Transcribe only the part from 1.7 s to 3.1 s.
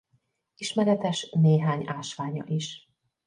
ásványa is.